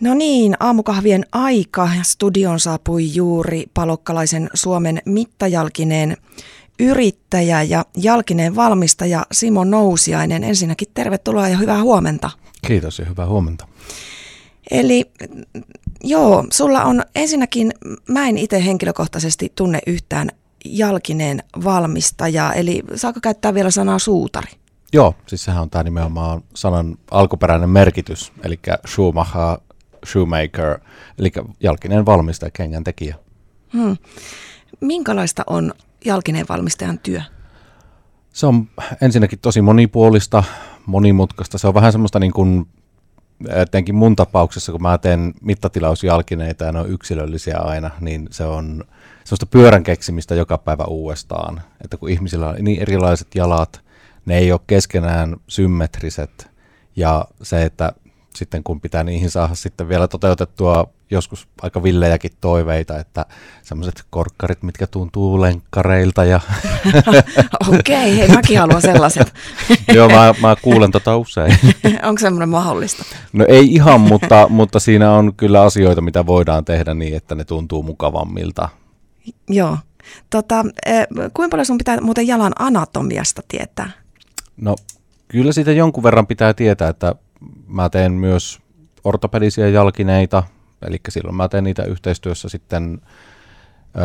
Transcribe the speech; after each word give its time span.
No 0.00 0.14
niin, 0.14 0.56
aamukahvien 0.60 1.26
aika. 1.32 1.88
Studion 2.02 2.60
saapui 2.60 3.14
juuri 3.14 3.64
palokkalaisen 3.74 4.50
Suomen 4.54 5.02
mittajalkineen 5.04 6.16
yrittäjä 6.78 7.62
ja 7.62 7.84
jalkineen 7.96 8.56
valmistaja 8.56 9.26
Simo 9.32 9.64
Nousiainen. 9.64 10.44
Ensinnäkin 10.44 10.88
tervetuloa 10.94 11.48
ja 11.48 11.56
hyvää 11.56 11.82
huomenta. 11.82 12.30
Kiitos 12.66 12.98
ja 12.98 13.04
hyvää 13.04 13.26
huomenta. 13.26 13.66
Eli 14.70 15.10
joo, 16.04 16.44
sulla 16.52 16.84
on 16.84 17.02
ensinnäkin, 17.14 17.72
mä 18.08 18.28
en 18.28 18.38
itse 18.38 18.64
henkilökohtaisesti 18.64 19.52
tunne 19.54 19.78
yhtään 19.86 20.28
jalkineen 20.64 21.42
valmistajaa, 21.64 22.52
eli 22.52 22.82
saako 22.94 23.20
käyttää 23.22 23.54
vielä 23.54 23.70
sanaa 23.70 23.98
suutari? 23.98 24.52
Joo, 24.92 25.14
siis 25.26 25.44
sehän 25.44 25.62
on 25.62 25.70
tämä 25.70 25.82
nimenomaan 25.82 26.42
sanan 26.54 26.98
alkuperäinen 27.10 27.70
merkitys, 27.70 28.32
eli 28.44 28.60
Schumacher, 28.86 29.58
shoemaker, 30.06 30.78
eli 31.18 31.32
jalkineen 31.60 32.06
valmistaja, 32.06 32.50
kengän 32.50 32.84
tekijä. 32.84 33.16
Hmm. 33.72 33.96
Minkälaista 34.80 35.42
on 35.46 35.72
jalkineen 36.04 36.46
valmistajan 36.48 36.98
työ? 36.98 37.20
Se 38.32 38.46
on 38.46 38.68
ensinnäkin 39.00 39.38
tosi 39.38 39.62
monipuolista, 39.62 40.44
monimutkaista. 40.86 41.58
Se 41.58 41.68
on 41.68 41.74
vähän 41.74 41.92
semmoista 41.92 42.18
niin 42.18 42.32
kuin, 42.32 42.68
etenkin 43.48 43.94
mun 43.94 44.16
tapauksessa, 44.16 44.72
kun 44.72 44.82
mä 44.82 44.98
teen 44.98 45.34
mittatilausjalkineita 45.40 46.64
ja 46.64 46.72
ne 46.72 46.80
on 46.80 46.90
yksilöllisiä 46.90 47.58
aina, 47.58 47.90
niin 48.00 48.28
se 48.30 48.44
on 48.44 48.84
semmoista 49.24 49.46
pyörän 49.46 49.82
keksimistä 49.82 50.34
joka 50.34 50.58
päivä 50.58 50.84
uudestaan. 50.84 51.62
Että 51.84 51.96
kun 51.96 52.08
ihmisillä 52.08 52.48
on 52.48 52.56
niin 52.60 52.82
erilaiset 52.82 53.28
jalat, 53.34 53.80
ne 54.26 54.38
ei 54.38 54.52
ole 54.52 54.60
keskenään 54.66 55.36
symmetriset 55.48 56.50
ja 56.96 57.24
se, 57.42 57.62
että 57.62 57.92
sitten 58.34 58.64
kun 58.64 58.80
pitää 58.80 59.04
niihin 59.04 59.30
saada 59.30 59.54
sitten 59.54 59.88
vielä 59.88 60.08
toteutettua 60.08 60.86
joskus 61.10 61.48
aika 61.62 61.82
villejäkin 61.82 62.30
toiveita, 62.40 62.98
että 62.98 63.26
semmoiset 63.62 64.04
korkkarit, 64.10 64.62
mitkä 64.62 64.86
tuntuu 64.86 65.40
lenkkareilta. 65.40 66.24
Ja 66.24 66.40
Okei, 67.78 68.18
hei 68.18 68.28
mäkin 68.28 68.58
haluan 68.58 68.82
sellaiset. 68.82 69.34
Joo, 69.94 70.08
mä, 70.08 70.34
mä 70.40 70.56
kuulen 70.62 70.90
tota 70.90 71.16
usein. 71.16 71.58
Onko 72.08 72.18
semmoinen 72.20 72.48
mahdollista? 72.48 73.04
No 73.32 73.44
ei 73.48 73.74
ihan, 73.74 74.00
mutta, 74.00 74.48
mutta 74.48 74.80
siinä 74.80 75.12
on 75.12 75.34
kyllä 75.34 75.62
asioita, 75.62 76.00
mitä 76.00 76.26
voidaan 76.26 76.64
tehdä 76.64 76.94
niin, 76.94 77.16
että 77.16 77.34
ne 77.34 77.44
tuntuu 77.44 77.82
mukavammilta. 77.82 78.68
Joo. 79.48 79.78
Tota, 80.30 80.64
eh, 80.86 81.06
kuinka 81.34 81.50
paljon 81.50 81.66
sun 81.66 81.78
pitää 81.78 82.00
muuten 82.00 82.26
jalan 82.26 82.52
anatomiasta 82.58 83.42
tietää? 83.48 83.90
No 84.56 84.76
kyllä 85.28 85.52
siitä 85.52 85.72
jonkun 85.72 86.02
verran 86.02 86.26
pitää 86.26 86.54
tietää, 86.54 86.88
että 86.88 87.14
mä 87.66 87.90
teen 87.90 88.12
myös 88.12 88.60
ortopedisia 89.04 89.68
jalkineita, 89.68 90.42
eli 90.86 91.00
silloin 91.08 91.36
mä 91.36 91.48
teen 91.48 91.64
niitä 91.64 91.84
yhteistyössä 91.84 92.48
sitten 92.48 93.00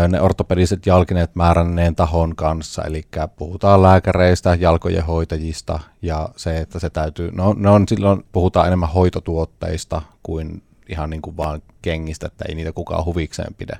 ne 0.09 0.21
ortopediset 0.21 0.85
jalkineet 0.85 1.35
määränneen 1.35 1.95
tahon 1.95 2.35
kanssa, 2.35 2.83
eli 2.83 3.03
puhutaan 3.37 3.81
lääkäreistä, 3.81 4.57
jalkojen 4.59 5.05
hoitajista 5.05 5.79
ja 6.01 6.29
se, 6.35 6.57
että 6.57 6.79
se 6.79 6.89
täytyy, 6.89 7.31
no 7.31 7.53
ne 7.57 7.69
on 7.69 7.87
silloin, 7.87 8.25
puhutaan 8.31 8.67
enemmän 8.67 8.89
hoitotuotteista 8.89 10.01
kuin 10.23 10.63
ihan 10.89 11.09
niin 11.09 11.21
kuin 11.21 11.37
vaan 11.37 11.61
kengistä, 11.81 12.27
että 12.27 12.45
ei 12.49 12.55
niitä 12.55 12.71
kukaan 12.71 13.05
huvikseen 13.05 13.53
pidä. 13.53 13.79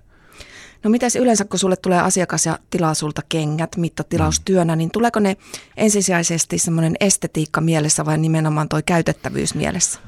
No 0.86 0.92
mitäs 0.92 1.16
yleensä, 1.16 1.46
kun 1.46 1.60
sulle 1.60 1.76
tulee 1.76 2.00
asiakas 2.00 2.46
ja 2.46 2.60
tilaa 2.70 2.94
sulta 2.94 3.22
kengät 3.30 3.78
mittatilaustyönä, 3.78 4.76
mm. 4.76 4.78
niin 4.78 4.90
tuleeko 4.94 5.20
ne 5.20 5.38
ensisijaisesti 5.78 6.58
semmoinen 6.58 6.96
estetiikka 7.00 7.62
mielessä 7.62 8.06
vai 8.06 8.18
nimenomaan 8.18 8.70
toi 8.70 8.84
käytettävyys 8.84 9.56
mielessä? 9.56 10.00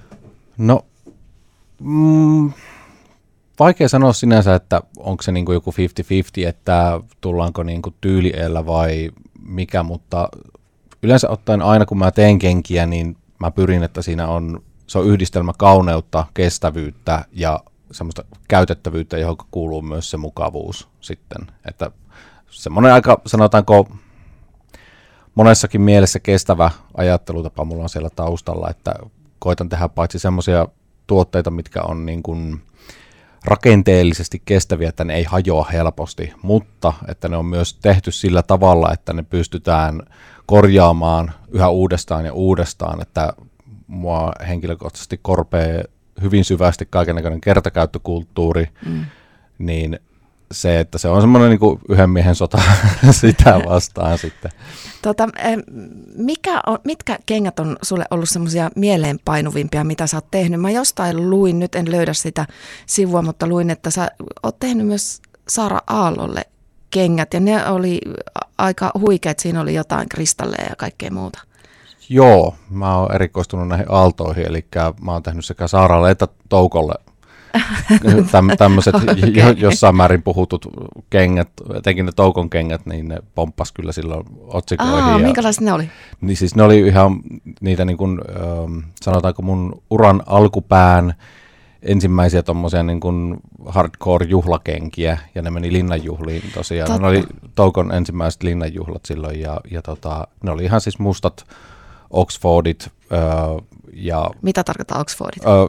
No, 0.58 0.86
mm, 1.81 2.52
vaikea 3.59 3.89
sanoa 3.89 4.14
sinänsä, 4.14 4.55
että 4.55 4.81
onko 4.98 5.23
se 5.23 5.31
niinku 5.31 5.52
joku 5.52 5.72
50-50, 5.72 6.48
että 6.48 7.02
tullaanko 7.22 7.64
niinku 7.64 7.94
tyyliellä 8.02 8.66
vai 8.66 9.11
mikä, 9.45 9.83
mutta 9.83 10.30
yleensä 11.04 11.30
ottaen 11.30 11.61
aina 11.61 11.86
kun 11.86 11.98
mä 11.98 12.11
teen 12.11 12.39
kenkiä, 12.39 12.86
niin 12.86 13.17
mä 13.39 13.52
pyrin, 13.52 13.83
että 13.83 14.02
siinä 14.02 14.27
on, 14.27 14.64
se 14.87 14.99
on 14.99 15.08
yhdistelmä 15.08 15.54
kauneutta, 15.58 16.26
kestävyyttä 16.33 17.26
ja 17.32 17.60
semmoista 17.92 18.23
käytettävyyttä, 18.48 19.17
johon 19.17 19.37
kuuluu 19.52 19.81
myös 19.81 20.09
se 20.09 20.17
mukavuus 20.17 20.87
sitten. 21.02 21.48
Että 21.65 21.92
semmoinen 22.49 22.93
aika, 22.93 23.21
sanotaanko, 23.25 23.87
monessakin 25.36 25.81
mielessä 25.81 26.20
kestävä 26.20 26.71
ajattelutapa 26.98 27.65
mulla 27.65 27.83
on 27.83 27.89
siellä 27.89 28.09
taustalla, 28.09 28.70
että 28.70 28.93
koitan 29.39 29.70
tehdä 29.70 29.89
paitsi 29.89 30.20
semmoisia 30.20 30.67
tuotteita, 31.08 31.52
mitkä 31.52 31.81
on 31.81 32.05
niin 32.05 32.23
kuin 32.23 32.61
rakenteellisesti 33.45 34.42
kestäviä, 34.45 34.89
että 34.89 35.04
ne 35.04 35.15
ei 35.15 35.23
hajoa 35.23 35.64
helposti, 35.64 36.33
mutta 36.42 36.93
että 37.08 37.30
ne 37.30 37.37
on 37.37 37.45
myös 37.45 37.73
tehty 37.73 38.11
sillä 38.11 38.43
tavalla, 38.43 38.93
että 38.93 39.14
ne 39.14 39.23
pystytään 39.23 40.02
korjaamaan 40.45 41.31
yhä 41.48 41.69
uudestaan 41.69 42.25
ja 42.25 42.33
uudestaan, 42.33 43.02
että 43.02 43.33
mua 43.87 44.31
henkilökohtaisesti 44.48 45.19
korpee 45.21 45.83
hyvin 46.22 46.45
syvästi 46.45 46.88
kaikenlainen 46.89 47.42
kertakäyttökulttuuri, 47.42 48.67
mm. 48.86 49.05
niin 49.58 50.00
se, 50.52 50.80
että 50.80 50.98
se 50.98 51.08
on 51.08 51.22
semmoinen 51.22 51.50
niin 51.50 51.80
yhden 51.89 52.10
miehen 52.10 52.36
sota 52.36 52.61
sitä 53.11 53.61
vastaan 53.70 54.17
sitten. 54.17 54.52
Tota, 55.02 55.28
mikä 56.16 56.61
on, 56.66 56.78
mitkä 56.83 57.20
kengät 57.26 57.60
on 57.60 57.78
sulle 57.82 58.05
ollut 58.11 58.30
semmoisia 58.30 58.70
mieleenpainuvimpia, 58.76 59.83
mitä 59.83 60.08
sä 60.08 60.17
oot 60.17 60.32
tehnyt? 60.32 60.61
Mä 60.61 60.72
jostain 60.72 61.30
luin, 61.30 61.60
nyt 61.60 61.76
en 61.76 61.92
löydä 61.92 62.14
sitä 62.14 62.45
sivua, 62.86 63.22
mutta 63.22 63.48
luin, 63.48 63.70
että 63.70 63.89
sä 63.89 64.11
oot 64.44 64.60
tehnyt 64.60 64.88
myös 64.88 65.22
Saara 65.49 65.80
Aallolle 65.88 66.42
kengät, 66.89 67.34
ja 67.34 67.39
ne 67.39 67.70
oli 67.70 68.02
aika 68.58 68.92
huikeat, 68.99 69.39
siinä 69.39 69.61
oli 69.61 69.73
jotain 69.73 70.10
kristalleja 70.10 70.66
ja 70.70 70.76
kaikkea 70.76 71.11
muuta. 71.11 71.39
Joo, 72.09 72.55
mä 72.69 72.97
oon 72.97 73.15
erikoistunut 73.15 73.67
näihin 73.67 73.85
aaltoihin, 73.89 74.47
eli 74.47 74.65
mä 75.01 75.11
oon 75.11 75.23
tehnyt 75.23 75.45
sekä 75.45 75.67
Saaralle 75.67 76.11
että 76.11 76.27
Toukolle 76.49 76.93
Täm, 78.31 78.47
tämmöiset 78.57 78.95
okay. 78.95 79.53
jossain 79.57 79.95
määrin 79.95 80.23
puhutut 80.23 80.67
kengät, 81.09 81.49
etenkin 81.75 82.05
ne 82.05 82.11
Toukon 82.15 82.49
kengät, 82.49 82.85
niin 82.85 83.07
ne 83.07 83.17
pomppas 83.35 83.71
kyllä 83.71 83.91
silloin 83.91 84.25
otsikoihin. 84.43 84.95
Aa, 84.95 85.19
minkälaiset 85.19 85.61
ne 85.61 85.73
oli? 85.73 85.89
Niin 86.21 86.37
siis 86.37 86.55
ne 86.55 86.63
oli 86.63 86.79
ihan 86.79 87.19
niitä 87.61 87.85
niin 87.85 87.97
kuin, 87.97 88.21
ähm, 88.29 88.79
sanotaanko 89.01 89.41
mun 89.41 89.81
uran 89.89 90.23
alkupään 90.25 91.13
ensimmäisiä 91.81 92.43
tommosia 92.43 92.83
niin 92.83 92.99
kuin 92.99 93.37
hardcore-juhlakenkiä, 93.65 95.17
ja 95.35 95.41
ne 95.41 95.51
meni 95.51 95.73
linnanjuhliin 95.73 96.43
tosiaan. 96.53 96.87
Totta. 96.87 97.01
Ne 97.01 97.07
oli 97.07 97.23
Toukon 97.55 97.91
ensimmäiset 97.91 98.43
linnanjuhlat 98.43 99.05
silloin, 99.05 99.39
ja, 99.39 99.61
ja 99.71 99.81
tota, 99.81 100.27
ne 100.43 100.51
oli 100.51 100.63
ihan 100.63 100.81
siis 100.81 100.99
mustat 100.99 101.45
Oxfordit. 102.09 102.91
Öö, 103.11 103.19
ja, 103.93 104.29
Mitä 104.41 104.63
tarkoittaa 104.63 104.99
Oxfordit? 104.99 105.43
Öö, 105.45 105.67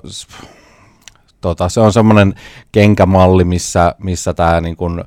tota, 1.40 1.68
se 1.68 1.80
on 1.80 1.92
semmoinen 1.92 2.34
kenkämalli, 2.72 3.44
missä, 3.44 3.94
missä 3.98 4.34
tämä 4.34 4.60
niin 4.60 4.76
kun, 4.76 5.04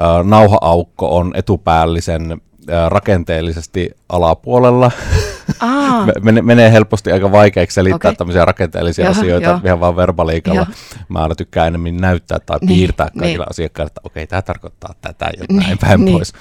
öö, 0.00 0.22
nauha-aukko 0.22 1.16
on 1.16 1.32
etupäällisen 1.34 2.40
rakenteellisesti 2.88 3.90
alapuolella. 4.08 4.90
Mene, 6.22 6.42
menee 6.42 6.72
helposti 6.72 7.12
aika 7.12 7.32
vaikeaksi 7.32 7.74
selittää 7.74 7.96
okay. 7.96 8.14
tämmöisiä 8.14 8.44
rakenteellisia 8.44 9.04
Jaha, 9.04 9.20
asioita 9.20 9.48
jo. 9.48 9.60
ihan 9.64 9.80
vaan 9.80 9.96
verbaliikalla. 9.96 10.66
Mä 11.08 11.18
aina 11.18 11.34
tykkään 11.34 11.66
enemmän 11.66 11.96
näyttää 11.96 12.38
tai 12.38 12.58
niin, 12.60 12.68
piirtää 12.68 13.06
niin, 13.06 13.20
kaikilla 13.20 13.44
niin. 13.44 13.50
asiakkailla, 13.50 13.86
että 13.86 14.00
okei, 14.04 14.22
okay, 14.22 14.26
tämä 14.26 14.42
tarkoittaa 14.42 14.94
tätä 15.00 15.24
ja 15.24 15.44
niin, 15.48 15.60
näin 15.60 15.78
päin 15.78 16.04
niin. 16.04 16.16
pois. 16.16 16.32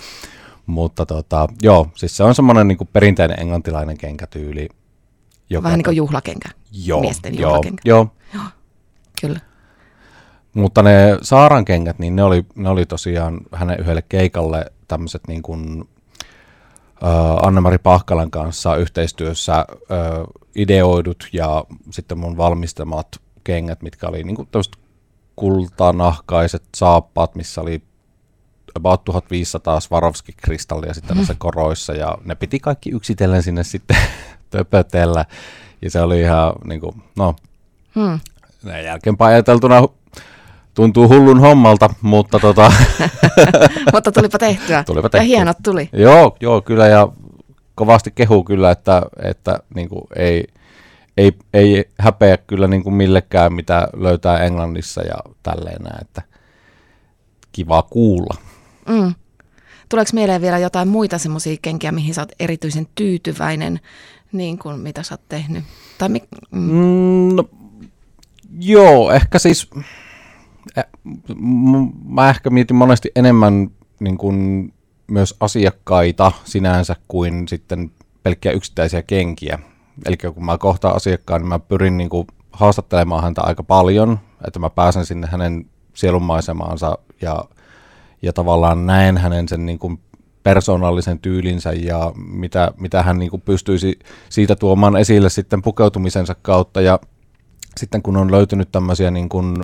Mutta 0.65 1.05
tota, 1.05 1.47
joo, 1.61 1.87
siis 1.95 2.17
se 2.17 2.23
on 2.23 2.35
semmoinen 2.35 2.67
niin 2.67 2.77
perinteinen 2.93 3.39
englantilainen 3.39 3.97
kenkätyyli. 3.97 4.69
Joka 5.49 5.63
Vähän 5.63 5.77
niin 5.77 5.85
kuin 5.85 5.97
juhlakenkä, 5.97 6.49
joo, 6.71 7.01
miesten 7.01 7.35
joo, 7.39 7.49
juhlakenkä. 7.49 7.81
Joo. 7.85 8.07
joo. 8.33 8.43
Kyllä. 9.21 9.39
Mutta 10.53 10.83
ne 10.83 11.17
Saaran 11.21 11.65
kengät, 11.65 11.99
niin 11.99 12.15
ne 12.15 12.23
oli, 12.23 12.45
ne 12.55 12.69
oli 12.69 12.85
tosiaan 12.85 13.39
hänen 13.51 13.79
yhdelle 13.79 14.03
keikalle 14.09 14.65
tämmöiset 14.87 15.21
niin 15.27 15.41
kuin 15.41 15.81
uh, 15.81 15.87
Anne-Mari 17.47 17.77
Pahkalan 17.77 18.31
kanssa 18.31 18.75
yhteistyössä 18.75 19.65
uh, 19.69 20.43
ideoidut 20.55 21.29
ja 21.33 21.63
sitten 21.89 22.17
mun 22.17 22.37
valmistamat 22.37 23.07
kengät, 23.43 23.81
mitkä 23.81 24.07
oli 24.07 24.23
niin 24.23 24.35
kuin 24.35 24.47
kultanahkaiset 25.35 26.63
saappaat, 26.75 27.35
missä 27.35 27.61
oli 27.61 27.81
about 28.75 29.03
1500 29.03 29.79
Swarovski-kristallia 29.79 30.93
sitten 30.93 31.17
näissä 31.17 31.33
mm. 31.33 31.39
koroissa 31.39 31.93
ja 31.93 32.17
ne 32.25 32.35
piti 32.35 32.59
kaikki 32.59 32.89
yksitellen 32.89 33.43
sinne 33.43 33.63
sitten 33.63 33.97
töpötellä 34.49 35.25
ja 35.81 35.91
se 35.91 36.01
oli 36.01 36.21
ihan 36.21 36.53
niin 36.63 36.79
kuin, 36.79 37.03
no, 37.17 37.35
hmm. 37.95 38.19
näin 38.63 38.85
jälkeenpäin 38.85 39.33
ajateltuna 39.33 39.81
tuntuu 40.73 41.09
hullun 41.09 41.39
hommalta, 41.39 41.89
mutta 42.01 42.39
tota... 42.39 42.71
mutta 43.93 44.11
tulipa 44.11 44.37
tehtyä. 44.37 44.83
tulipa 44.83 45.09
tehtyä. 45.09 45.25
Ja 45.25 45.27
hienot 45.37 45.57
tuli. 45.63 45.89
Joo, 45.93 46.37
joo, 46.39 46.61
kyllä 46.61 46.87
ja 46.87 47.07
kovasti 47.75 48.11
kehuu 48.15 48.43
kyllä, 48.43 48.71
että, 48.71 49.01
että 49.23 49.59
niin 49.75 49.89
kuin 49.89 50.01
ei, 50.15 50.47
ei, 51.17 51.31
ei 51.53 51.89
häpeä 51.99 52.37
kyllä 52.37 52.67
niin 52.67 52.83
kuin 52.83 52.93
millekään, 52.93 53.53
mitä 53.53 53.87
löytää 53.97 54.39
Englannissa 54.39 55.01
ja 55.01 55.15
tälleen 55.43 55.81
näin, 55.81 56.01
että 56.01 56.21
kiva 57.51 57.81
kuulla. 57.81 58.35
Mm. 58.87 59.13
Tuleeko 59.89 60.11
mieleen 60.13 60.41
vielä 60.41 60.59
jotain 60.59 60.87
muita 60.87 61.17
semmoisia 61.17 61.57
kenkiä, 61.61 61.91
mihin 61.91 62.13
sä 62.13 62.21
oot 62.21 62.31
erityisen 62.39 62.87
tyytyväinen, 62.95 63.79
niin 64.31 64.59
kuin 64.59 64.79
mitä 64.79 65.03
sä 65.03 65.13
oot 65.13 65.29
tehnyt? 65.29 65.63
Tai 65.97 66.09
mi- 66.09 66.23
mm. 66.51 66.59
Mm, 66.59 67.35
no, 67.35 67.49
joo, 68.59 69.11
ehkä 69.11 69.39
siis, 69.39 69.69
mä 72.05 72.29
ehkä 72.29 72.49
mietin 72.49 72.75
monesti 72.75 73.11
enemmän 73.15 73.71
niin 73.99 74.17
kuin 74.17 74.73
myös 75.07 75.35
asiakkaita 75.39 76.31
sinänsä 76.43 76.95
kuin 77.07 77.47
sitten 77.47 77.91
pelkkiä 78.23 78.51
yksittäisiä 78.51 79.01
kenkiä. 79.01 79.59
Eli 80.05 80.17
kun 80.17 80.45
mä 80.45 80.57
kohtaan 80.57 80.95
asiakkaan, 80.95 81.41
niin 81.41 81.49
mä 81.49 81.59
pyrin 81.59 81.97
niin 81.97 82.09
kuin 82.09 82.27
haastattelemaan 82.51 83.23
häntä 83.23 83.41
aika 83.41 83.63
paljon, 83.63 84.19
että 84.47 84.59
mä 84.59 84.69
pääsen 84.69 85.05
sinne 85.05 85.27
hänen 85.31 85.65
sielunmaisemaansa 85.93 86.97
ja, 87.21 87.45
ja 88.21 88.33
tavallaan 88.33 88.85
näen 88.85 89.17
hänen 89.17 89.47
sen 89.47 89.65
niin 89.65 89.79
kuin 89.79 89.99
persoonallisen 90.43 91.19
tyylinsä 91.19 91.73
ja 91.73 92.11
mitä, 92.15 92.71
mitä 92.77 93.03
hän 93.03 93.19
niin 93.19 93.31
kuin 93.31 93.41
pystyisi 93.41 93.99
siitä 94.29 94.55
tuomaan 94.55 94.95
esille 94.97 95.29
sitten 95.29 95.61
pukeutumisensa 95.61 96.35
kautta. 96.41 96.81
Ja 96.81 96.99
sitten 97.77 98.01
kun 98.01 98.17
on 98.17 98.31
löytynyt 98.31 98.71
tämmöisiä 98.71 99.11
niin 99.11 99.29
kuin, 99.29 99.63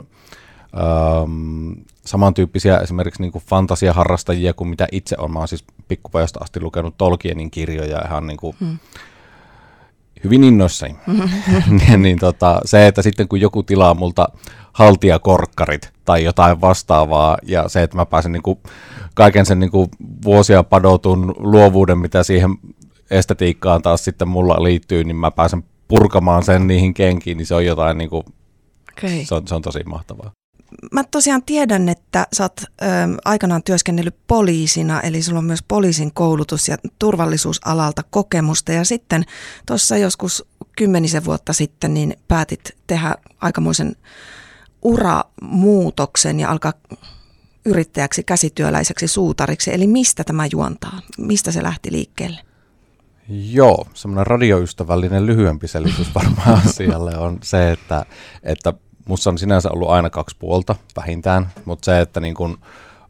ähm, 0.77 1.71
samantyyppisiä 2.05 2.77
esimerkiksi 2.77 3.21
niin 3.21 3.31
kuin 3.31 3.43
fantasiaharrastajia 3.47 4.53
kuin 4.53 4.67
mitä 4.67 4.87
itse 4.91 5.15
on. 5.19 5.31
Mä 5.31 5.39
oon 5.39 5.47
siis 5.47 5.63
pikkupojasta 5.87 6.39
asti 6.43 6.61
lukenut 6.61 6.97
Tolkienin 6.97 7.51
kirjoja 7.51 8.01
ihan 8.05 8.27
niin 8.27 8.37
kuin 8.37 8.55
hmm. 8.59 8.77
Hyvin 10.23 10.43
innoissani. 10.43 10.95
niin, 11.69 12.01
niin 12.03 12.19
tota, 12.19 12.61
se, 12.65 12.87
että 12.87 13.01
sitten 13.01 13.27
kun 13.27 13.41
joku 13.41 13.63
tilaa 13.63 13.93
multa 13.93 14.29
haltijakorkkarit 14.73 15.93
tai 16.05 16.23
jotain 16.23 16.61
vastaavaa 16.61 17.37
ja 17.43 17.69
se, 17.69 17.83
että 17.83 17.97
mä 17.97 18.05
pääsen 18.05 18.31
niin 18.31 18.43
kuin 18.43 18.59
kaiken 19.13 19.45
sen 19.45 19.59
niin 19.59 19.71
kuin 19.71 19.89
vuosia 20.23 20.63
padotun 20.63 21.35
luovuuden, 21.37 21.97
mitä 21.97 22.23
siihen 22.23 22.57
estetiikkaan 23.11 23.81
taas 23.81 24.05
sitten 24.05 24.27
mulla 24.27 24.63
liittyy, 24.63 25.03
niin 25.03 25.15
mä 25.15 25.31
pääsen 25.31 25.63
purkamaan 25.87 26.43
sen 26.43 26.67
niihin 26.67 26.93
kenkiin, 26.93 27.37
niin 27.37 27.45
se 27.45 27.55
on 27.55 27.65
jotain 27.65 27.97
niin 27.97 28.09
kuin, 28.09 28.23
okay. 28.97 29.25
se, 29.25 29.35
on, 29.35 29.47
se 29.47 29.55
on 29.55 29.61
tosi 29.61 29.83
mahtavaa 29.83 30.31
mä 30.91 31.03
tosiaan 31.03 31.43
tiedän, 31.43 31.89
että 31.89 32.27
sä 32.33 32.43
oot 32.43 32.61
ö, 32.61 32.85
aikanaan 33.25 33.63
työskennellyt 33.63 34.15
poliisina, 34.27 35.01
eli 35.01 35.21
sulla 35.21 35.39
on 35.39 35.45
myös 35.45 35.63
poliisin 35.67 36.13
koulutus 36.13 36.67
ja 36.67 36.77
turvallisuusalalta 36.99 38.03
kokemusta. 38.09 38.71
Ja 38.71 38.83
sitten 38.83 39.23
tuossa 39.65 39.97
joskus 39.97 40.45
kymmenisen 40.77 41.25
vuotta 41.25 41.53
sitten 41.53 41.93
niin 41.93 42.17
päätit 42.27 42.77
tehdä 42.87 43.15
aikamoisen 43.41 43.95
uramuutoksen 44.81 46.39
ja 46.39 46.49
alkaa 46.49 46.73
yrittäjäksi, 47.65 48.23
käsityöläiseksi, 48.23 49.07
suutariksi. 49.07 49.73
Eli 49.73 49.87
mistä 49.87 50.23
tämä 50.23 50.45
juontaa? 50.51 50.99
Mistä 51.17 51.51
se 51.51 51.63
lähti 51.63 51.91
liikkeelle? 51.91 52.39
Joo, 53.29 53.87
semmoinen 53.93 54.27
radioystävällinen 54.27 55.25
lyhyempi 55.25 55.67
selitys 55.67 56.15
varmaan 56.15 56.61
asialle 56.67 57.17
on 57.17 57.37
se, 57.43 57.71
että, 57.71 58.05
että 58.43 58.73
musta 59.07 59.29
on 59.29 59.37
sinänsä 59.37 59.69
ollut 59.71 59.89
aina 59.89 60.09
kaksi 60.09 60.35
puolta 60.39 60.75
vähintään, 60.95 61.51
mutta 61.65 61.85
se, 61.85 62.01
että 62.01 62.19
niin 62.19 62.35
kun, 62.35 62.57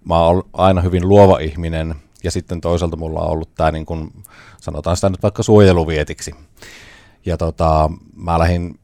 mä 0.06 0.20
oon 0.20 0.44
aina 0.54 0.82
hyvin 0.82 1.10
luova 1.10 1.40
ihminen 1.40 1.96
ja 2.24 2.32
sitten 2.32 2.62
toisaalta 2.62 2.98
mulla 2.98 3.20
on 3.20 3.32
ollut 3.32 3.56
tämä, 3.56 3.72
niin 3.72 3.86
kun, 3.86 4.12
sanotaan 4.62 4.96
sitä 4.96 5.10
nyt 5.10 5.24
vaikka 5.24 5.44
suojeluvietiksi. 5.44 6.36
Ja 7.26 7.38
tota, 7.38 7.90
mä 8.16 8.40
lähdin 8.40 8.80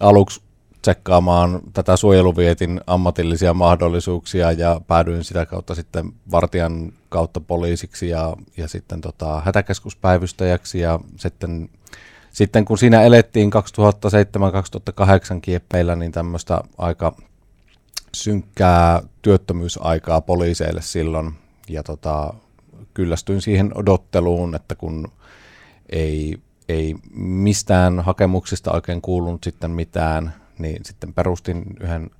aluksi 0.00 0.40
tsekkaamaan 0.82 1.60
tätä 1.72 1.96
suojeluvietin 1.96 2.80
ammatillisia 2.86 3.54
mahdollisuuksia 3.54 4.52
ja 4.52 4.80
päädyin 4.86 5.24
sitä 5.24 5.46
kautta 5.46 5.74
sitten 5.74 6.12
vartijan 6.30 6.92
kautta 7.08 7.40
poliisiksi 7.40 8.08
ja, 8.08 8.36
ja 8.56 8.68
sitten 8.68 9.00
tota, 9.00 9.40
hätäkeskuspäivystäjäksi 9.40 10.80
ja 10.80 11.00
sitten 11.16 11.68
sitten 12.32 12.64
kun 12.64 12.78
siinä 12.78 13.02
elettiin 13.02 13.50
2007-2008 15.36 15.40
kieppeillä, 15.42 15.96
niin 15.96 16.12
tämmöistä 16.12 16.60
aika 16.78 17.16
synkkää 18.14 19.02
työttömyysaikaa 19.22 20.20
poliiseille 20.20 20.82
silloin. 20.82 21.32
Ja 21.68 21.82
tota, 21.82 22.34
kyllästyin 22.94 23.42
siihen 23.42 23.78
odotteluun, 23.78 24.54
että 24.54 24.74
kun 24.74 25.12
ei, 25.90 26.38
ei 26.68 26.94
mistään 27.14 28.00
hakemuksista 28.00 28.72
oikein 28.72 29.02
kuulunut 29.02 29.44
sitten 29.44 29.70
mitään, 29.70 30.34
niin 30.58 30.84
sitten 30.84 31.14
perustin 31.14 31.64
yhden 31.80 32.10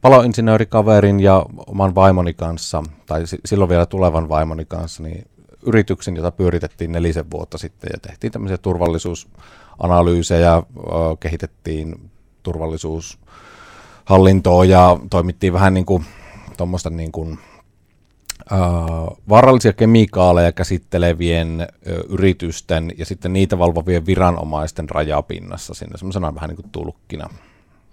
paloinsinöörikaverin 0.00 1.20
ja 1.20 1.46
oman 1.66 1.94
vaimoni 1.94 2.34
kanssa, 2.34 2.82
tai 3.06 3.22
silloin 3.44 3.68
vielä 3.68 3.86
tulevan 3.86 4.28
vaimoni 4.28 4.64
kanssa, 4.64 5.02
niin 5.02 5.26
yrityksen, 5.66 6.16
jota 6.16 6.30
pyöritettiin 6.30 6.92
nelisen 6.92 7.30
vuotta 7.30 7.58
sitten 7.58 7.90
ja 7.92 7.98
tehtiin 8.00 8.32
tämmöisiä 8.32 8.58
turvallisuusanalyysejä, 8.58 10.62
kehitettiin 11.20 12.10
turvallisuushallintoa 12.42 14.64
ja 14.64 14.98
toimittiin 15.10 15.52
vähän 15.52 15.74
niin 15.74 15.86
kuin 15.86 16.04
tuommoista 16.56 16.90
niin 16.90 17.12
kuin, 17.12 17.38
vaarallisia 19.28 19.72
kemikaaleja 19.72 20.52
käsittelevien 20.52 21.68
yritysten 22.08 22.92
ja 22.98 23.06
sitten 23.06 23.32
niitä 23.32 23.58
valvovien 23.58 24.06
viranomaisten 24.06 24.90
rajapinnassa 24.90 25.74
sinne 25.74 25.98
semmoisena 25.98 26.34
vähän 26.34 26.48
niin 26.48 26.56
kuin 26.56 26.70
tulkkina. 26.70 27.28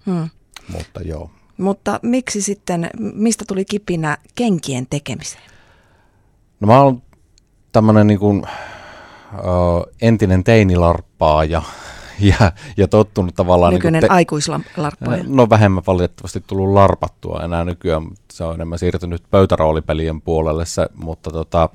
Hmm. 0.06 0.28
Mutta 0.72 1.00
joo. 1.00 1.30
Mutta 1.56 2.00
miksi 2.02 2.42
sitten, 2.42 2.90
mistä 2.98 3.44
tuli 3.48 3.64
kipinä 3.64 4.18
kenkien 4.34 4.86
tekemiseen? 4.90 5.50
No 6.60 6.66
mä 6.66 6.80
oon 6.80 7.02
tämmöinen 7.72 8.06
niin 8.06 8.18
kuin, 8.18 8.42
uh, 9.34 9.86
entinen 10.02 10.44
teinilarppaaja 10.44 11.62
ja, 12.20 12.52
ja 12.76 12.88
tottunut 12.88 13.34
tavallaan... 13.34 13.74
Nykyinen 13.74 14.02
niin 14.02 14.08
te- 14.08 14.14
aikuislarppaaja. 14.14 15.24
No 15.26 15.50
vähemmän 15.50 15.82
valitettavasti 15.86 16.44
tullut 16.46 16.74
larpattua 16.74 17.40
enää 17.44 17.64
nykyään, 17.64 18.02
se 18.32 18.44
on 18.44 18.54
enemmän 18.54 18.78
siirtynyt 18.78 19.22
pöytäroolipelien 19.30 20.20
puolelle 20.20 20.66
se, 20.66 20.88
mutta 20.94 21.30
tota, 21.30 21.68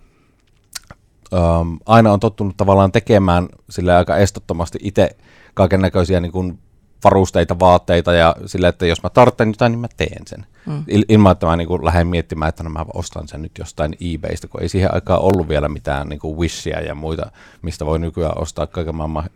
um, 1.34 1.80
aina 1.86 2.14
on 2.14 2.20
tottunut 2.20 2.58
tavallaan 2.58 2.92
tekemään 2.92 3.50
sille 3.70 3.96
aika 3.96 4.18
estottomasti 4.18 4.80
itse 4.82 5.10
kaiken 5.54 5.82
näköisiä 5.82 6.20
niin 6.20 6.32
kuin 6.32 6.60
varusteita, 7.04 7.60
vaatteita 7.60 8.14
ja 8.14 8.36
sillä, 8.46 8.68
että 8.68 8.86
jos 8.86 9.04
mä 9.04 9.10
tarvitsen 9.10 9.48
jotain, 9.48 9.72
niin 9.72 9.80
mä 9.80 9.88
teen 9.98 10.28
sen. 10.28 10.46
Mm. 10.66 10.84
Il- 10.92 11.06
ilman, 11.10 11.32
että 11.32 11.46
mä 11.46 11.56
niin 11.56 11.68
kuin 11.68 11.86
lähden 11.86 12.08
miettimään, 12.08 12.50
että 12.50 12.64
no 12.64 12.70
mä 12.70 12.86
ostan 12.94 13.28
sen 13.28 13.42
nyt 13.42 13.52
jostain 13.60 13.98
eBaystä, 14.14 14.48
kun 14.48 14.62
ei 14.62 14.70
siihen 14.70 14.94
aikaan 14.94 15.22
ollut 15.22 15.50
vielä 15.50 15.70
mitään 15.70 16.10
niin 16.10 16.20
kuin 16.20 16.38
Wishia 16.38 16.82
ja 16.82 16.96
muita, 16.96 17.32
mistä 17.62 17.86
voi 17.86 18.00
nykyään 18.00 18.42
ostaa 18.42 18.68
kaiken 18.68 18.96
maailman 18.96 19.30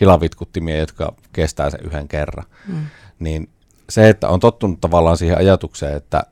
hilavitkuttimia, 0.00 0.78
jotka 0.78 1.12
kestää 1.32 1.70
sen 1.70 1.80
yhden 1.84 2.08
kerran. 2.08 2.46
Mm. 2.68 2.86
Niin 3.18 3.48
se, 3.88 4.08
että 4.08 4.28
on 4.28 4.40
tottunut 4.40 4.80
tavallaan 4.80 5.16
siihen 5.16 5.38
ajatukseen, 5.38 5.96
että 5.96 6.22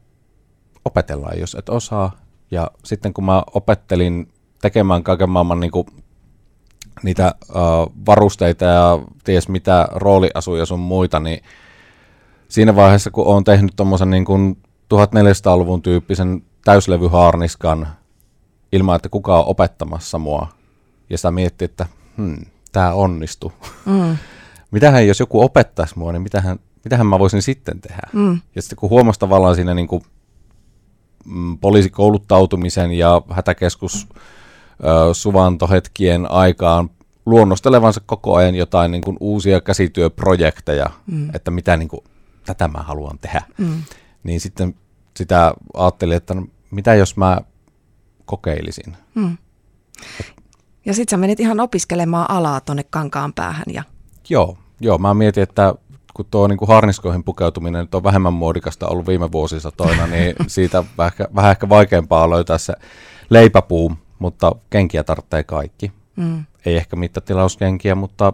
opetellaan, 0.84 1.38
jos 1.38 1.54
et 1.54 1.68
osaa. 1.68 2.12
Ja 2.50 2.70
sitten 2.84 3.14
kun 3.14 3.24
mä 3.24 3.42
opettelin 3.54 4.28
tekemään 4.60 5.02
kaiken 5.02 5.30
maailman 5.30 5.60
niin 5.60 5.70
kuin 5.70 5.86
niitä 7.02 7.34
uh, 7.48 7.92
varusteita 8.06 8.64
ja 8.64 8.98
ties 9.24 9.48
mitä 9.48 9.88
rooliasuja 9.90 10.66
sun 10.66 10.80
muita, 10.80 11.20
niin 11.20 11.42
siinä 12.48 12.76
vaiheessa, 12.76 13.10
kun 13.10 13.26
on 13.26 13.44
tehnyt 13.44 13.72
tuommoisen 13.76 14.10
niin 14.10 14.56
1400-luvun 14.94 15.82
tyyppisen 15.82 16.42
täyslevyhaarniskan 16.64 17.88
ilman, 18.72 18.96
että 18.96 19.08
kukaan 19.08 19.40
on 19.40 19.48
opettamassa 19.48 20.18
mua, 20.18 20.48
ja 21.10 21.18
sitä 21.18 21.30
miettii, 21.30 21.64
että 21.64 21.86
hmm, 22.16 22.36
tämä 22.72 22.92
onnistuu. 22.92 23.52
Mm. 23.86 24.16
mitähän 24.70 25.06
jos 25.06 25.20
joku 25.20 25.42
opettaisi 25.42 25.98
mua, 25.98 26.12
niin 26.12 26.22
mitähän, 26.22 26.58
mitähän 26.84 27.06
mä 27.06 27.18
voisin 27.18 27.42
sitten 27.42 27.80
tehdä? 27.80 28.02
Mm. 28.12 28.40
Ja 28.54 28.62
sitten 28.62 28.78
kun 28.78 28.90
huomasi 28.90 29.20
tavallaan 29.20 29.54
siinä 29.54 29.74
niin 29.74 29.88
kuin, 29.88 30.02
mm, 31.24 31.58
poliisikouluttautumisen 31.58 32.92
ja 32.92 33.22
hätäkeskus 33.30 34.08
suvantohetkien 35.12 36.30
aikaan 36.30 36.90
luonnostelevansa 37.26 38.00
koko 38.06 38.34
ajan 38.34 38.54
jotain 38.54 38.90
niin 38.90 39.02
kuin 39.02 39.16
uusia 39.20 39.60
käsityöprojekteja, 39.60 40.90
mm. 41.06 41.30
että 41.34 41.50
mitä 41.50 41.76
niin 41.76 41.88
kuin, 41.88 42.04
tätä 42.46 42.68
mä 42.68 42.78
haluan 42.78 43.18
tehdä. 43.18 43.42
Mm. 43.58 43.82
Niin 44.22 44.40
sitten 44.40 44.74
sitä 45.16 45.54
ajattelin, 45.74 46.16
että 46.16 46.34
no, 46.34 46.46
mitä 46.70 46.94
jos 46.94 47.16
mä 47.16 47.40
kokeilisin. 48.24 48.96
Mm. 49.14 49.36
Ja 50.84 50.94
sitten 50.94 51.10
sä 51.10 51.16
menit 51.16 51.40
ihan 51.40 51.60
opiskelemaan 51.60 52.30
alaa 52.30 52.60
tuonne 52.60 52.84
kankaan 52.90 53.32
päähän. 53.32 53.64
Ja... 53.72 53.82
Joo, 54.28 54.58
joo, 54.80 54.98
mä 54.98 55.14
mietin, 55.14 55.42
että 55.42 55.74
kun 56.14 56.26
tuo 56.30 56.48
niin 56.48 56.58
kuin 56.58 56.68
harniskoihin 56.68 57.24
pukeutuminen 57.24 57.80
nyt 57.80 57.94
on 57.94 58.02
vähemmän 58.02 58.32
muodikasta 58.32 58.88
ollut 58.88 59.06
viime 59.06 59.32
vuosissa 59.32 59.70
toina, 59.70 60.06
niin 60.06 60.34
siitä 60.46 60.84
vähän 60.98 61.12
ehkä, 61.12 61.28
vähän 61.34 61.50
ehkä 61.50 61.68
vaikeampaa 61.68 62.30
löytää 62.30 62.58
se 62.58 62.74
leipäpuu, 63.30 63.92
mutta 64.18 64.52
kenkiä 64.70 65.04
tarvitsee 65.04 65.42
kaikki. 65.42 65.92
Mm. 66.16 66.44
Ei 66.66 66.76
ehkä 66.76 66.96
mittatilauskenkiä, 66.96 67.94
mutta 67.94 68.32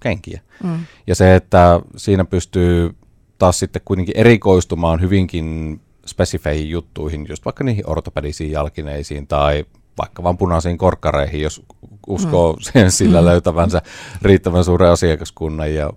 kenkiä. 0.00 0.40
Mm. 0.62 0.78
Ja 1.06 1.14
se, 1.14 1.34
että 1.34 1.80
siinä 1.96 2.24
pystyy 2.24 2.94
taas 3.38 3.58
sitten 3.58 3.82
kuitenkin 3.84 4.16
erikoistumaan 4.16 5.00
hyvinkin 5.00 5.80
spesifeihin 6.06 6.70
juttuihin, 6.70 7.26
just 7.28 7.44
vaikka 7.44 7.64
niihin 7.64 7.90
ortopedisiin 7.90 8.50
jalkineisiin 8.50 9.26
tai 9.26 9.64
vaikka 9.98 10.22
vaan 10.22 10.38
punaisiin 10.38 10.78
korkkareihin, 10.78 11.40
jos 11.40 11.62
uskoo 12.06 12.52
mm. 12.52 12.58
sen 12.60 12.92
sillä 12.92 13.20
mm. 13.20 13.26
löytävänsä 13.26 13.82
riittävän 14.22 14.64
suuren 14.64 14.90
asiakaskunnan 14.90 15.74
ja, 15.74 15.90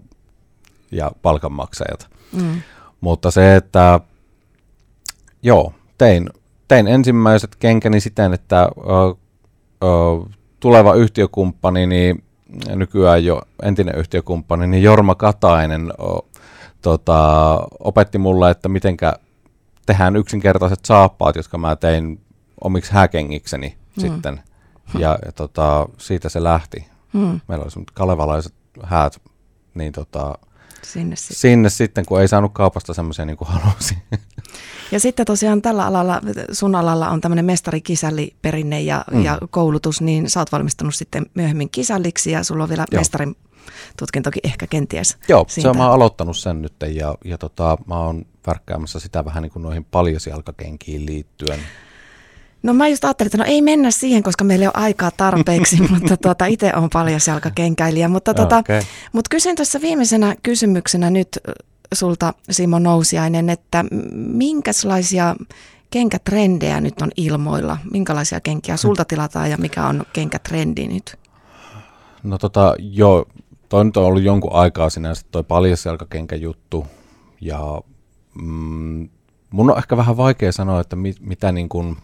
ja 0.92 1.12
palkanmaksajat. 1.22 2.10
Mm. 2.32 2.62
Mutta 3.02 3.32
se, 3.32 3.56
että 3.56 4.00
joo, 5.44 5.74
tein, 5.98 6.30
tein 6.68 6.88
ensimmäiset 6.88 7.56
kenkäni 7.56 8.00
siten, 8.00 8.34
että 8.34 8.64
ö, 8.64 9.16
tuleva 10.60 10.94
yhtiökumppani, 10.94 11.88
niin 11.88 12.24
nykyään 12.76 13.26
jo 13.26 13.42
entinen 13.64 13.96
yhtiökumppani, 13.96 14.68
niin 14.68 14.84
Jorma 14.84 15.16
Katainen 15.16 15.92
o, 15.98 16.28
tota, 16.82 17.58
opetti 17.80 18.18
mulle, 18.18 18.52
että 18.52 18.70
mitenkä 18.70 19.14
tehdään 19.86 20.16
yksinkertaiset 20.16 20.86
saappaat, 20.86 21.36
jotka 21.36 21.58
mä 21.58 21.76
tein 21.76 22.22
omiksi 22.62 22.94
häkengikseni 22.94 23.78
mm. 23.98 24.02
sitten. 24.02 24.42
Ja, 25.00 25.18
ja 25.26 25.32
tota, 25.32 25.90
siitä 25.98 26.30
se 26.30 26.44
lähti. 26.44 26.88
Mm. 27.14 27.40
Meillä 27.48 27.64
oli 27.64 27.86
kalevalaiset 27.94 28.54
häät, 28.84 29.22
niin 29.74 29.92
tota, 29.92 30.38
sinne, 30.94 31.16
sitten. 31.16 31.38
sinne 31.38 31.70
sitten, 31.70 32.06
kun 32.06 32.22
ei 32.22 32.28
saanut 32.28 32.54
kaupasta 32.54 32.94
semmoisia 32.94 33.26
niin 33.26 33.38
kuin 33.38 33.48
halusi. 33.48 33.98
Ja 34.92 35.00
sitten 35.00 35.26
tosiaan 35.26 35.62
tällä 35.62 35.86
alalla, 35.86 36.22
sun 36.52 36.76
alalla 36.76 37.10
on 37.10 37.22
tämmöinen 37.22 37.46
mestarikisälli-perinne 37.46 38.82
ja, 38.82 39.06
mm. 39.12 39.24
ja 39.24 39.38
koulutus, 39.50 40.02
niin 40.02 40.30
sä 40.30 40.40
oot 40.40 40.52
valmistunut 40.52 40.96
sitten 40.96 41.26
myöhemmin 41.34 41.70
kisälliksi 41.70 42.32
ja 42.32 42.44
sulla 42.44 42.64
on 42.64 42.70
vielä 42.70 42.86
Joo. 42.92 43.00
mestarin 43.00 43.36
tutkintokin 44.00 44.42
ehkä 44.44 44.68
kenties. 44.68 45.18
Joo, 45.30 45.46
siitä. 45.48 45.62
se 45.62 45.70
on, 45.70 45.78
mä 45.78 45.86
oon 45.86 45.94
aloittanut 45.94 46.38
sen 46.38 46.62
nyt 46.62 46.74
ja, 46.96 47.16
ja 47.26 47.38
tota, 47.38 47.78
mä 47.88 48.00
oon 48.00 48.26
värkkäämässä 48.48 49.00
sitä 49.00 49.26
vähän 49.26 49.44
niin 49.44 49.52
kuin 49.52 49.64
noihin 49.64 49.86
paljasjalkakenkiin 49.86 51.06
liittyen. 51.06 51.60
No 52.66 52.74
mä 52.74 52.88
just 52.88 53.04
ajattelin, 53.04 53.28
että 53.28 53.38
no 53.38 53.44
ei 53.44 53.62
mennä 53.62 53.92
siihen, 53.92 54.24
koska 54.24 54.44
meillä 54.44 54.64
ei 54.64 54.68
ole 54.68 54.84
aikaa 54.84 55.12
tarpeeksi, 55.12 55.82
mutta 55.92 56.18
tuota, 56.18 56.46
itse 56.46 56.72
on 56.76 56.90
paljasjalkakenkäilijä. 56.94 58.08
Mutta, 58.08 58.34
tuota, 58.34 58.58
okay. 58.58 58.82
mutta 59.14 59.30
kysyn 59.30 59.56
tässä 59.56 59.82
viimeisenä 59.82 60.36
kysymyksenä 60.44 61.10
nyt 61.10 61.40
sulta 61.94 62.34
Simo 62.52 62.80
Nousiainen, 62.80 63.50
että 63.50 63.86
minkälaisia 64.14 65.36
kenkätrendejä 65.90 66.82
nyt 66.82 67.02
on 67.02 67.12
ilmoilla? 67.18 67.78
Minkälaisia 67.92 68.42
kenkiä 68.42 68.78
sulta 68.78 69.06
tilataan 69.06 69.52
ja 69.52 69.58
mikä 69.58 69.88
on 69.88 70.04
kenkätrendi 70.14 70.88
nyt? 70.88 71.16
No 72.24 72.38
tota, 72.38 72.76
joo, 72.80 73.26
toi 73.70 73.86
nyt 73.86 73.98
on 73.98 74.06
ollut 74.06 74.24
jonkun 74.24 74.54
aikaa 74.54 74.90
sinänsä 74.90 75.26
toi 75.32 75.44
paljasjalkakenkäjuttu 75.44 76.88
ja 77.42 77.82
mm, 78.42 79.10
mun 79.50 79.72
on 79.72 79.78
ehkä 79.78 79.98
vähän 79.98 80.18
vaikea 80.18 80.52
sanoa, 80.52 80.82
että 80.82 80.96
mit, 80.96 81.18
mitä 81.20 81.52
niin 81.52 81.70
kuin, 81.70 81.98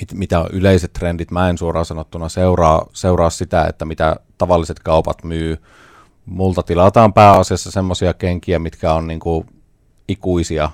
mit, 0.00 0.12
mitä 0.14 0.40
on 0.40 0.48
yleiset 0.52 0.92
trendit. 0.92 1.30
Mä 1.30 1.48
en 1.48 1.58
suoraan 1.58 1.86
sanottuna 1.86 2.28
seuraa, 2.28 2.86
seuraa 2.92 3.30
sitä, 3.30 3.64
että 3.64 3.84
mitä 3.84 4.16
tavalliset 4.38 4.80
kaupat 4.80 5.24
myy. 5.24 5.56
Multa 6.26 6.62
tilataan 6.62 7.12
pääasiassa 7.12 7.70
semmoisia 7.70 8.14
kenkiä, 8.14 8.58
mitkä 8.58 8.92
on 8.92 9.06
niin 9.06 9.20
kuin 9.20 9.46
ikuisia 10.08 10.70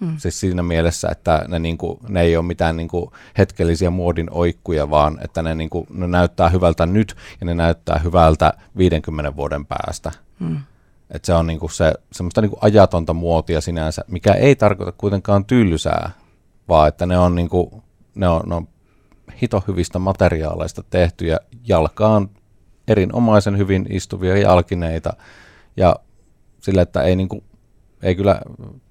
Mm. 0.00 0.18
Siis 0.18 0.40
siinä 0.40 0.62
mielessä, 0.62 1.08
että 1.10 1.44
ne, 1.48 1.58
niinku, 1.58 1.98
ne 2.08 2.22
ei 2.22 2.36
ole 2.36 2.44
mitään 2.44 2.76
niinku 2.76 3.12
hetkellisiä 3.38 3.90
muodin 3.90 4.28
oikkuja, 4.30 4.90
vaan 4.90 5.18
että 5.24 5.42
ne, 5.42 5.54
niinku, 5.54 5.86
ne 5.90 6.06
näyttää 6.06 6.48
hyvältä 6.48 6.86
nyt 6.86 7.16
ja 7.40 7.46
ne 7.46 7.54
näyttää 7.54 7.98
hyvältä 7.98 8.52
50 8.76 9.36
vuoden 9.36 9.66
päästä. 9.66 10.12
Mm. 10.38 10.60
Et 11.10 11.24
se 11.24 11.34
on 11.34 11.46
niinku 11.46 11.68
se, 11.68 11.94
semmoista 12.12 12.40
niinku 12.40 12.58
ajatonta 12.60 13.14
muotia 13.14 13.60
sinänsä, 13.60 14.04
mikä 14.08 14.32
ei 14.32 14.56
tarkoita 14.56 14.92
kuitenkaan 14.92 15.44
tylsää, 15.44 16.10
vaan 16.68 16.88
että 16.88 17.06
ne 17.06 17.18
on, 17.18 17.34
niinku, 17.34 17.82
ne 18.18 18.28
on, 18.28 18.40
ne 18.46 18.54
on 18.54 18.68
hito 19.42 19.64
hyvistä 19.68 19.98
materiaaleista 19.98 20.82
tehtyjä 20.90 21.38
jalkaan 21.68 22.30
erinomaisen 22.88 23.58
hyvin 23.58 23.86
istuvia 23.90 24.38
jalkineita 24.38 25.12
ja 25.76 25.96
sillä, 26.60 26.82
että 26.82 27.02
ei, 27.02 27.16
niinku, 27.16 27.44
ei 28.02 28.14
kyllä 28.14 28.40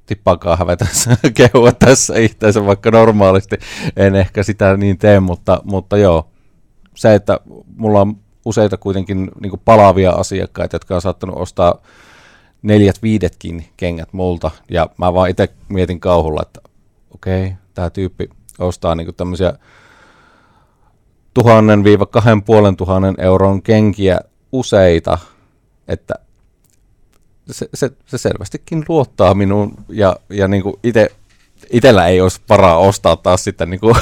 tippaakaan 0.05 0.57
hävetä 0.57 0.87
kehua 1.37 1.71
tässä 1.71 2.17
itseensä, 2.17 2.65
vaikka 2.65 2.91
normaalisti 2.91 3.57
en 3.95 4.15
ehkä 4.15 4.43
sitä 4.43 4.77
niin 4.77 4.97
tee, 4.97 5.19
mutta, 5.19 5.61
mutta 5.63 5.97
joo, 5.97 6.29
se, 6.95 7.15
että 7.15 7.39
mulla 7.75 8.01
on 8.01 8.17
useita 8.45 8.77
kuitenkin 8.77 9.31
niin 9.41 9.61
palavia 9.65 10.11
asiakkaita, 10.11 10.75
jotka 10.75 10.95
on 10.95 11.01
saattanut 11.01 11.37
ostaa 11.37 11.81
neljät 12.61 13.03
viidetkin 13.03 13.65
kengät 13.77 14.13
multa, 14.13 14.51
ja 14.71 14.89
mä 14.97 15.13
vaan 15.13 15.29
itse 15.29 15.49
mietin 15.69 15.99
kauhulla, 15.99 16.41
että 16.41 16.61
okei, 17.11 17.45
okay, 17.45 17.57
tämä 17.73 17.89
tyyppi 17.89 18.29
ostaa 18.59 18.95
niin 18.95 19.15
tämmöisiä 19.15 19.53
tuhannen 21.33 21.83
viiva 21.83 22.05
kahden 22.05 22.43
puolen 22.43 22.77
tuhannen 22.77 23.15
euron 23.17 23.61
kenkiä 23.61 24.19
useita, 24.51 25.17
että 25.87 26.15
se, 27.51 27.69
se, 27.73 27.91
se 28.05 28.17
selvästikin 28.17 28.85
luottaa 28.87 29.33
minuun 29.33 29.73
ja, 29.89 30.15
ja 30.29 30.47
niin 30.47 30.63
kuin 30.63 30.75
itse 30.83 31.09
itsellä 31.71 32.07
ei 32.07 32.21
olisi 32.21 32.41
varaa 32.49 32.77
ostaa 32.77 33.15
taas 33.15 33.43
sitten 33.43 33.69
niin 33.71 33.79
kuin 33.79 33.95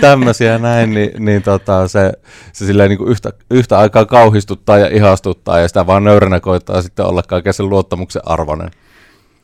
tämmöisiä 0.00 0.58
näin, 0.58 0.94
niin, 0.94 1.24
niin 1.24 1.42
tota, 1.42 1.88
se, 1.88 2.12
se 2.52 2.66
silleen 2.66 2.88
niin 2.88 2.98
kuin 2.98 3.10
yhtä, 3.10 3.32
yhtä 3.50 3.78
aikaa 3.78 4.04
kauhistuttaa 4.04 4.78
ja 4.78 4.88
ihastuttaa 4.96 5.58
ja 5.58 5.68
sitä 5.68 5.86
vaan 5.86 6.04
nöyränä 6.04 6.40
koittaa 6.40 6.82
sitten 6.82 7.06
olla 7.06 7.22
kaiken 7.22 7.54
sen 7.54 7.68
luottamuksen 7.68 8.22
arvoinen. 8.24 8.70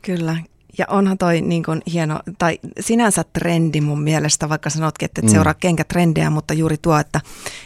Kyllä, 0.03 0.37
ja 0.79 0.87
onhan 0.89 1.19
toi 1.19 1.41
niin 1.41 1.63
kuin 1.63 1.83
hieno, 1.93 2.21
tai 2.39 2.59
sinänsä 2.81 3.25
trendi 3.33 3.81
mun 3.81 4.03
mielestä, 4.03 4.49
vaikka 4.49 4.71
sanotkin, 4.71 5.07
että 5.07 5.21
et 5.21 5.25
mm. 5.25 5.31
seuraa 5.31 5.55
kenkätrendejä, 5.55 6.31
mutta 6.31 6.55
juuri 6.55 6.77
tuo, 6.83 6.99
että 6.99 7.21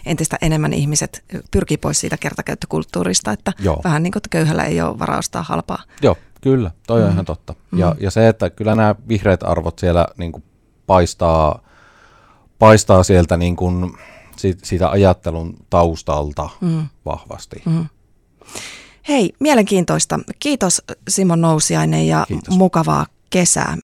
entistä 0.06 0.38
enemmän 0.42 0.72
ihmiset 0.72 1.24
pyrkii 1.50 1.76
pois 1.76 2.00
siitä 2.00 2.16
kertakäyttökulttuurista, 2.16 3.32
että 3.32 3.52
Joo. 3.58 3.80
vähän 3.84 4.02
niin 4.02 4.12
kuin, 4.12 4.22
köyhällä 4.30 4.64
ei 4.64 4.80
ole 4.80 4.98
varaa 4.98 5.18
ostaa 5.18 5.42
halpaa. 5.42 5.82
Joo, 6.02 6.16
kyllä, 6.40 6.70
toi 6.86 7.00
mm. 7.00 7.06
on 7.06 7.12
ihan 7.12 7.24
totta. 7.24 7.54
Mm. 7.70 7.78
Ja, 7.78 7.94
ja 8.00 8.10
se, 8.10 8.28
että 8.28 8.50
kyllä 8.50 8.74
nämä 8.74 8.94
vihreät 9.08 9.42
arvot 9.42 9.78
siellä 9.78 10.06
niin 10.16 10.32
kuin 10.32 10.44
paistaa, 10.86 11.62
paistaa 12.58 13.02
sieltä 13.02 13.36
niin 13.36 13.56
kuin 13.56 13.92
siitä 14.62 14.90
ajattelun 14.90 15.56
taustalta 15.70 16.48
mm. 16.60 16.86
vahvasti. 17.04 17.62
Mm. 17.66 17.86
Hei, 19.08 19.32
mielenkiintoista. 19.40 20.20
Kiitos 20.38 20.82
Simon 21.08 21.40
Nousiainen 21.40 22.06
ja 22.06 22.24
Kiitos. 22.28 22.56
mukavaa 22.56 23.06
kesää. 23.30 23.78